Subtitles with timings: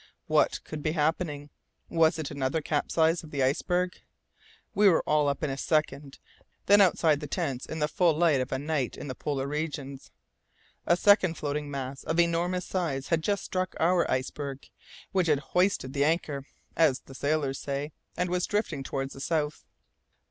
[0.25, 1.51] What could be happening?
[1.87, 4.01] Was it another capsize of the iceberg?
[4.73, 6.17] We were all up in a second,
[6.65, 10.09] then outside the tents in the full light of a night in the polar regions.
[10.87, 14.67] A second floating mass of enormous size had just struck our iceberg,
[15.11, 19.65] which had "hoisted the anchor" (as the sailors say) and was drifting towards the south.